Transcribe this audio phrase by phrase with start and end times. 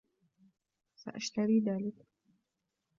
[0.95, 1.95] سأشتري ذلك.